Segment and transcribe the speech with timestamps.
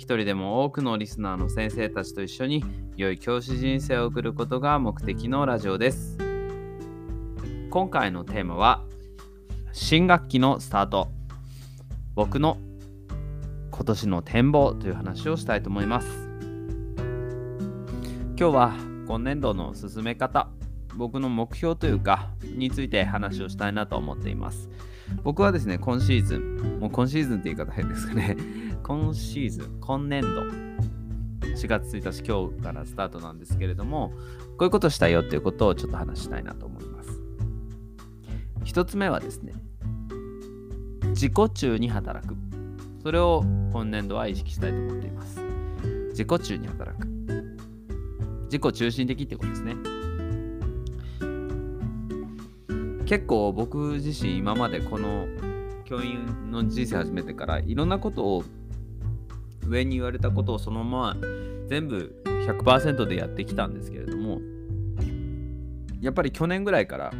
[0.00, 2.64] 一人でも多くのリスナーの先生たちと一緒に
[2.96, 6.16] 良い教師人生を送ることが目的のラジオです。
[7.68, 8.82] 今回のテーマは
[9.72, 11.08] 新学期のスタート。
[12.14, 12.56] 僕の
[13.70, 16.08] 今年の展望という話をしたいと思います。
[16.96, 18.74] 今日は
[19.06, 20.48] 今年度の進め方
[20.96, 24.70] 僕の目標というかについて話をしたいなと思っています。
[25.22, 28.36] 僕はですね今シーズンもう今シーズンって言い方変ですかね
[28.82, 30.28] 今シーズン今年度
[31.42, 34.12] 4月1日今日からスタートなんですけれども
[34.56, 37.20] こういうことしたいよっていうことをちょっと話したいなと思います
[38.64, 39.52] 一つ目はですね
[41.10, 42.34] 自己中に働く
[43.02, 43.42] それを
[43.72, 45.40] 今年度は意識したいと思っています。
[46.10, 47.08] 自己中に働く。
[48.44, 49.74] 自己中心的ってことですね。
[53.10, 55.26] 結構僕自身今までこの
[55.84, 58.44] 教員の人生始めてからいろんなことを
[59.66, 61.16] 上に言われたことをそのまま
[61.66, 64.38] 全部100%でやってきたんですけれども
[66.00, 67.10] やっぱり去年ぐらいから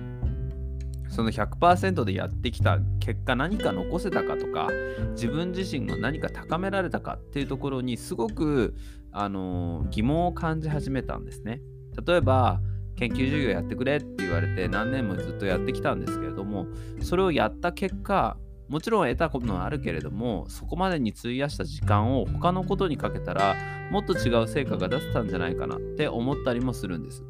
[1.08, 4.68] その100%でやってきた結果何か残せたかとか
[5.14, 8.76] 自分自身が何か高められたかっていうところにすごく、
[9.10, 11.60] あの、疑問を感じ始めたんですね。
[12.06, 12.60] 例えば
[13.00, 16.66] 研究授業やってくれって言われて何年もずっとやってきたんですけれども
[17.02, 18.36] それをやった結果
[18.68, 23.56] もちろん得たことはあるけれどもそこまでに費やした時間を他のことにかけたら
[23.90, 27.24] もっと違う成果が出せたんじゃないかなって思ったりもするんです。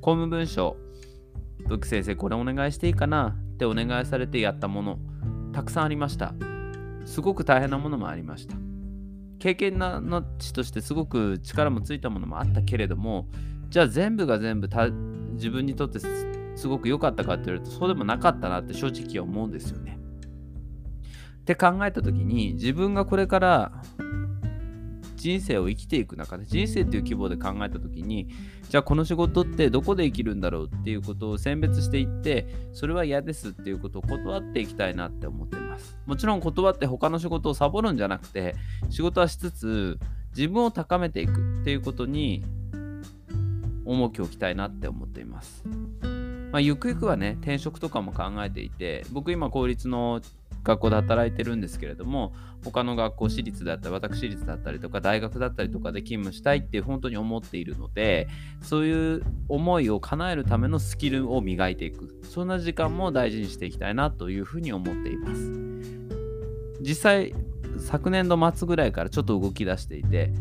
[0.00, 0.76] 公務文書
[1.68, 3.36] ブック先生これお願いしていいかな？
[3.54, 4.98] ってお願いされてやったもの
[5.52, 6.34] たくさんありました。
[7.04, 8.56] すごく大変なものもありました。
[9.38, 13.28] 経験のちとしてすごく力もついたものもあったけれども
[13.72, 14.68] じゃあ全部が全部
[15.32, 19.98] 自分にとってすごく良かったかって言われるとそうでもなかったなって正直思うんですよね。
[21.40, 23.72] って考えた時に自分がこれから
[25.16, 28.28] 人生を生きていく中で人生っていう規模で考えた時に
[28.68, 35.96] じゃあこの仕事ってどこで生きるんだろうっていうことを選別していってそれは嫌ですっていうことを断っていきたいなって思ってます。
[36.04, 38.54] もちろん断って他の仕事をサボるんじゃなくて
[38.90, 39.98] 仕事はしつつ
[40.36, 42.44] 自分を高めていくっていうことに
[43.84, 45.64] 重きを置きたいなって思っています。
[46.52, 50.20] まあ、ゆくゆくはね転職とかも考えていて僕今公立の
[50.64, 52.34] 学校で働いてるんですけれども
[52.64, 58.28] 他の学校私立だったり私立だったりとか大学だったりとかで勤務したいって本当に思っているので
[58.60, 62.20] そういう思いを叶えるためのスキルを磨いていく。
[62.22, 65.50] そんな時間も大事にしていきたいなというふうに思っています。
[66.80, 67.34] 実際
[67.78, 70.32] 昨年度末ぐらいからちょっと動き出していて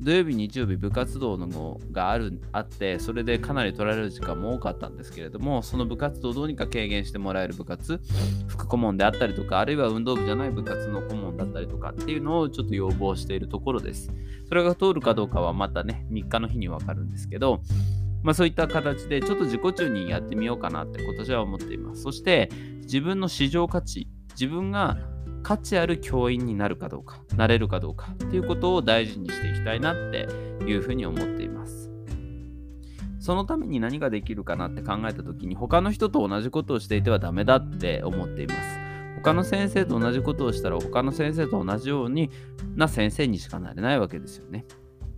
[0.00, 8.00] 土曜日、日曜日、部活動のがあるあって、それでかなり取られる時間も多かったんですけれども、その部活動をどうにか軽減してもらえる部活、
[8.48, 14.10] 副顧問であったりとか、あるいは運動部じゃない部活の顧問だったりとかっていうのをちょっと要望しているところです。
[14.48, 17.60] それが通るかどうかはまたね、3日の日にわかるんですけど、
[18.22, 22.02] まあ、そういった形でちょっと自己中にやってみようかなって今年は思っています。
[22.02, 22.48] そして
[22.82, 24.96] 自分の市場価値、自分が
[25.42, 30.28] 価値ある教員になるかどうか、なれるかどうかっていうことを大事にしていきたいなって
[30.64, 31.90] いうふうに思っています。
[33.18, 38.60] そのために何ができるかなって考えた時に他の人と同じことをしていてはダメだって思っています。
[39.16, 42.30] 他の先生と同じことをしたら他の先生と同じように
[42.74, 44.64] な先生にしかなれないわけですよね。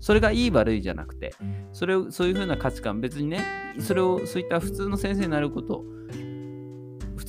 [0.00, 1.32] それがいい悪いじゃなくて、
[1.72, 3.44] それをそういうふうな価値観、別にね、
[3.78, 5.84] それをそういった普通の先生になること、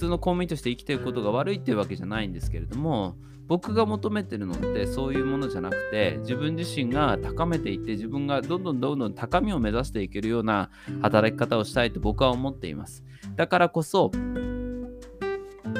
[0.03, 3.15] 通の公務員として生きていくことが悪いっていうわけじゃないんですけれども
[3.47, 10.69] 僕が求めてるのってそういうものじゃなくて自分自身が高めていって自分がどんどんどんどん高みを目指していけるような
[11.01, 13.03] 働き方をしたいと僕は思っています。
[13.35, 14.11] だからこそ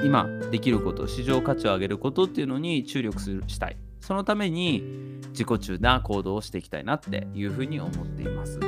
[0.03, 3.77] 今できること市場価値を上げることっていうのに注力するしたい。
[4.01, 4.83] そのために
[5.29, 8.59] 自己中な行動をしていきたいなっていうふうに思っています。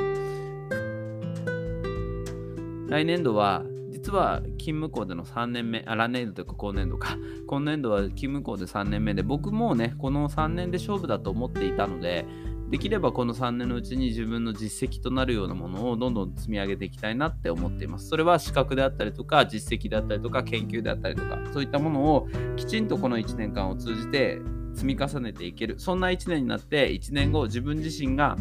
[2.88, 3.62] 来年度は
[4.06, 7.18] 実は勤務校での3年目、あ、来年度というか今年度か、
[7.48, 12.24] 今年度は勤務校で3年目で、僕もね、この3年で勝負だと思っていたので、
[12.70, 18.06] できればこの3年のうちに自分の実績となるようなものをどんどん積み上げていきたいなって思っています。
[18.06, 24.40] それは資格であったりとか、実績であったりとか、研究であったりとか、そういったものをきちんとこの1年間を通じて
[24.72, 28.36] 積み重ねていけるそんな1年になって1年後自分自身が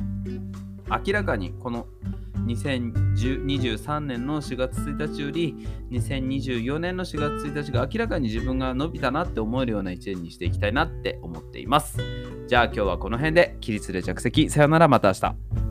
[0.88, 1.88] 明らかにこの
[2.46, 5.56] 2023年の4月1日より
[5.92, 11.98] 2024年の4月1日が明らかに自分が伸びたなって思えるような1年にしていきたいなって思っています。
[12.48, 15.65] じゃあ今日はこの辺で起立で着席さよならまた明日。